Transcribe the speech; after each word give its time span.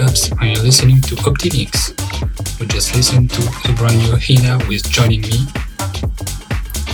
Copz 0.00 0.30
and 0.40 0.56
you're 0.56 0.64
listening 0.64 0.98
to 1.02 1.14
Opti'mix. 1.16 1.92
We 2.58 2.66
just 2.66 2.96
listened 2.96 3.28
to 3.32 3.42
the 3.42 3.74
brand 3.76 3.98
new 3.98 4.16
Hina 4.16 4.56
with 4.66 4.88
Joining 4.88 5.20
Me. 5.20 5.44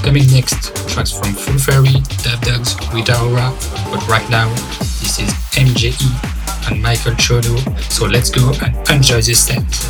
Coming 0.02 0.26
next, 0.32 0.74
tracks 0.88 1.12
from 1.12 1.32
Full 1.34 1.56
Ferry, 1.56 2.02
Dub 2.24 2.40
Dogs, 2.42 2.74
Rita 2.92 3.16
Ora, 3.22 3.54
but 3.92 4.02
right 4.08 4.28
now, 4.28 4.48
this 4.98 5.20
is 5.20 5.30
MJE 5.54 5.94
and 6.68 6.82
Michael 6.82 7.12
Chodo, 7.12 7.56
so 7.92 8.06
let's 8.06 8.28
go 8.28 8.52
and 8.64 8.74
enjoy 8.90 9.22
this 9.22 9.38
set. 9.38 9.85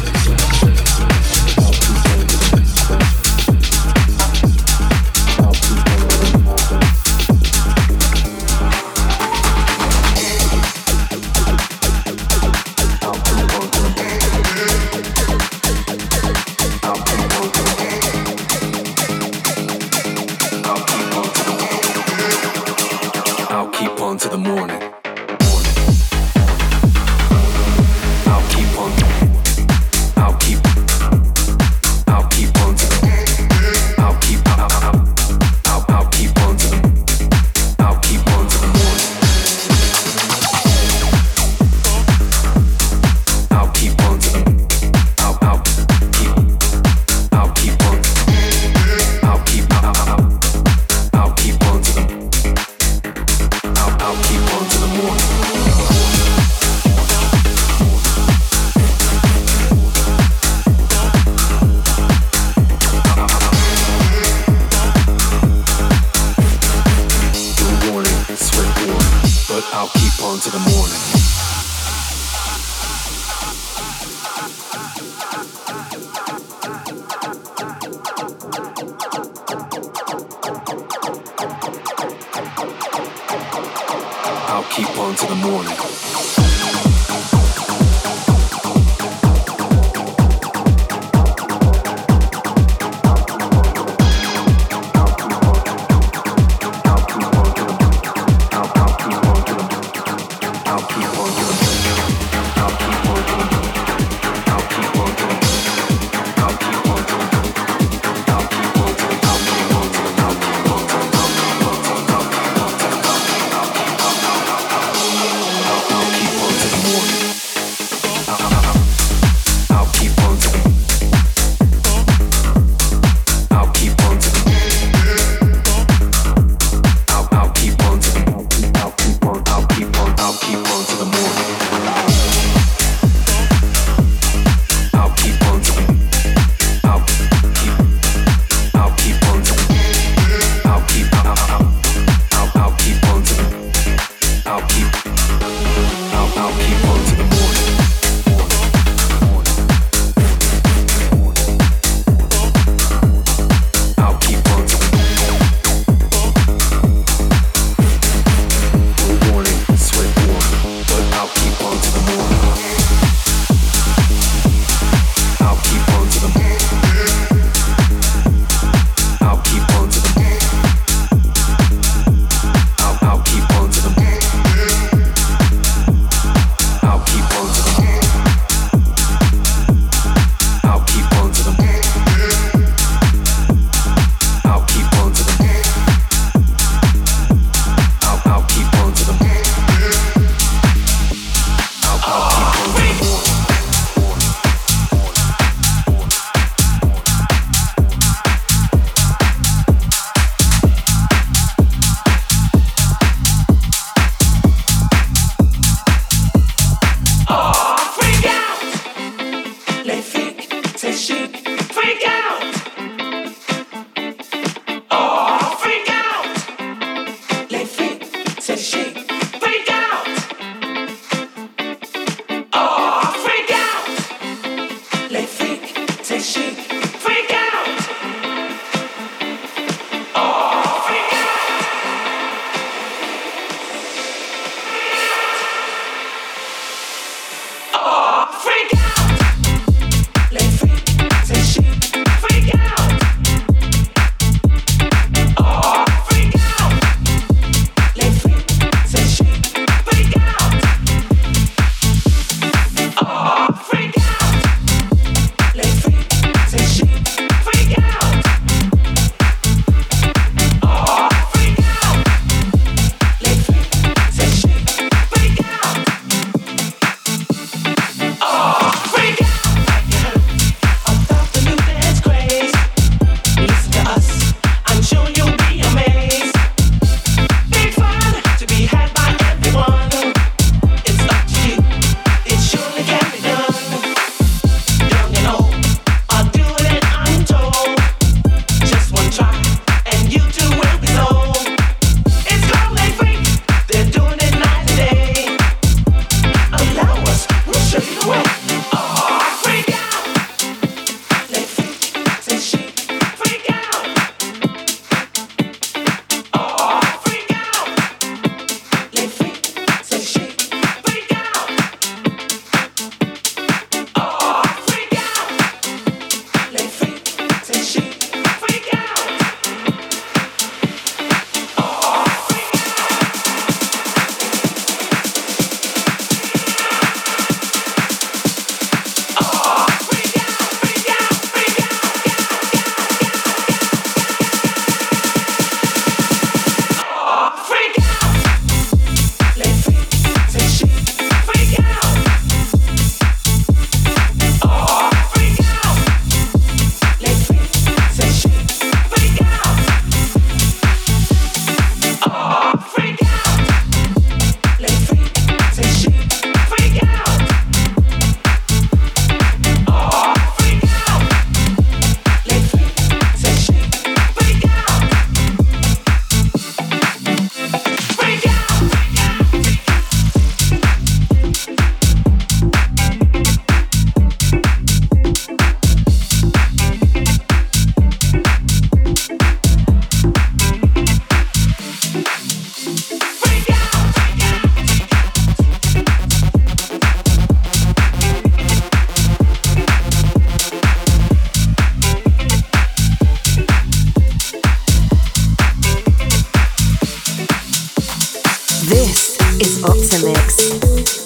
To 399.76 400.06
mix. 400.06 401.05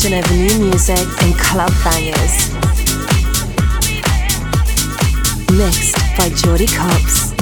selection 0.00 0.18
of 0.18 0.38
new 0.38 0.66
music 0.66 1.22
and 1.22 1.34
club 1.38 1.70
bangers. 1.84 2.50
Mixed 5.52 5.96
by 6.16 6.30
Jordy 6.30 6.66
Copz. 6.66 7.39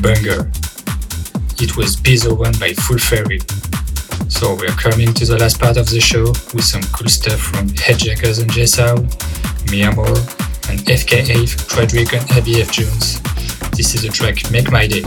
Banger. 0.00 0.50
It 1.60 1.76
was 1.76 1.94
Be 1.96 2.16
The 2.16 2.34
One 2.34 2.54
by 2.58 2.72
Full 2.72 2.98
Ferry. 2.98 3.40
So 4.28 4.54
we're 4.54 4.76
coming 4.80 5.12
to 5.12 5.26
the 5.26 5.36
last 5.38 5.60
part 5.60 5.76
of 5.76 5.90
the 5.90 6.00
show 6.00 6.28
with 6.54 6.64
some 6.64 6.82
cool 6.92 7.08
stuff 7.08 7.38
from 7.38 7.68
Head 7.76 7.98
Jackers 7.98 8.38
and 8.38 8.50
J 8.50 8.64
Soul, 8.66 9.06
Mia 9.70 9.92
More, 9.92 10.06
and 10.68 10.80
FKF, 10.88 11.70
Frederick 11.70 12.14
and 12.14 12.24
Abi 12.32 12.62
F. 12.62 12.72
Jones. 12.72 13.20
This 13.72 13.94
is 13.94 14.02
the 14.02 14.08
track 14.08 14.50
Make 14.50 14.70
My 14.72 14.86
Day. 14.86 15.02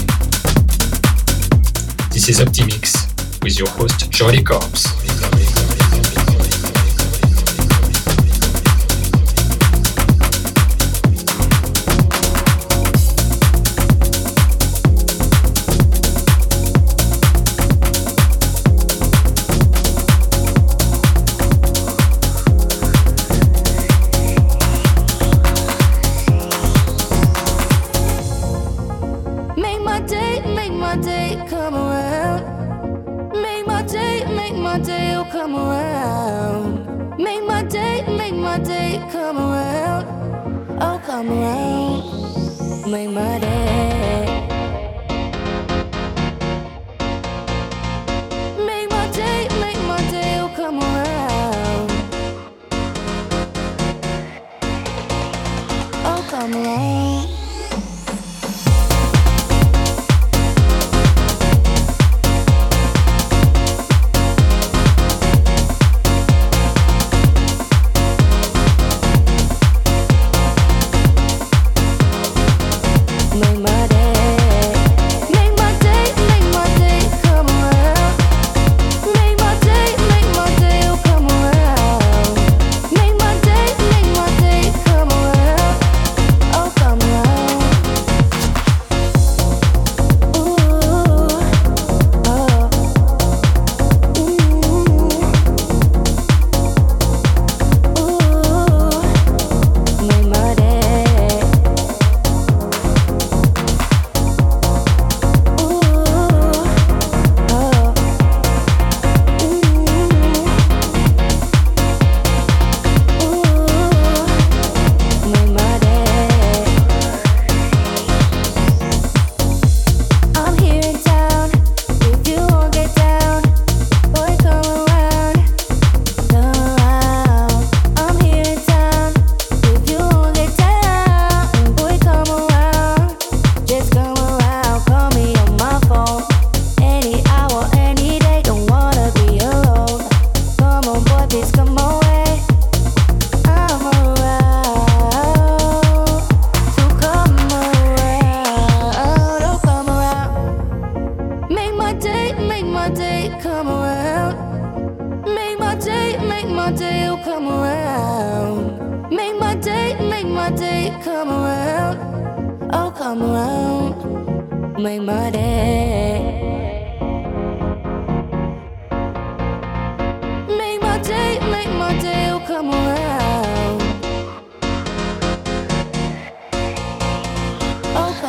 This 2.14 2.30
is 2.30 2.40
Opti'mix 2.40 3.42
with 3.44 3.58
your 3.58 3.70
host 3.70 4.12
Jordy 4.12 4.44
Copz. 4.44 5.03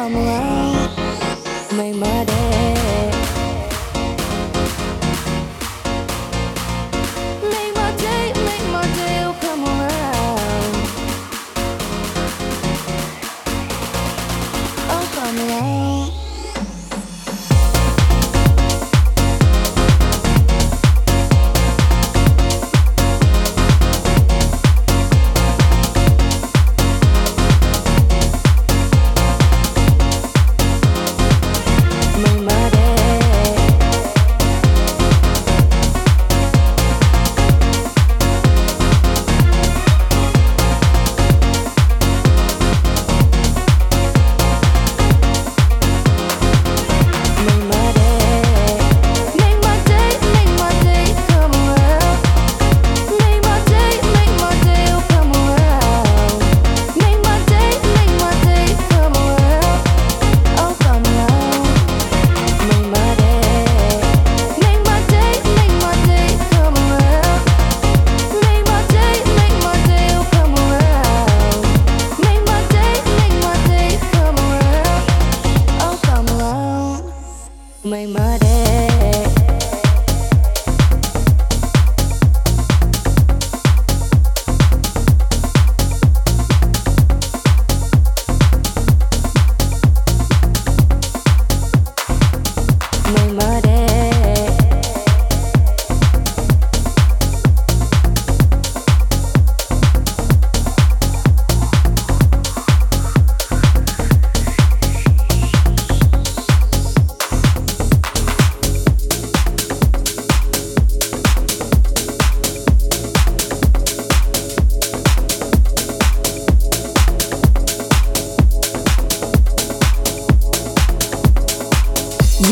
I'm 0.05 0.13
make 1.79 1.97
My 1.97 2.25
day. 2.27 2.84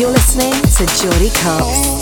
You're 0.03 0.11
listening 0.11 0.51
to 0.51 0.85
Jordy 1.01 1.29
Copz. 1.29 1.92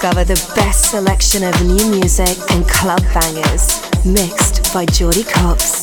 discover 0.00 0.24
the 0.24 0.52
best 0.54 0.90
selection 0.90 1.44
of 1.44 1.54
new 1.66 1.90
music 1.90 2.38
and 2.52 2.66
club 2.66 3.02
bangers, 3.12 3.82
mixed 4.06 4.72
by 4.72 4.86
Jordy 4.86 5.24
Copz. 5.24 5.79